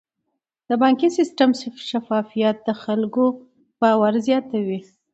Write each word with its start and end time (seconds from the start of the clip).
د 0.69 0.71
بانکي 0.81 1.09
سیستم 1.17 1.49
شفافیت 1.89 2.57
د 2.63 2.69
خلکو 2.83 3.23
باور 3.81 4.13
زیاتوي. 4.27 4.79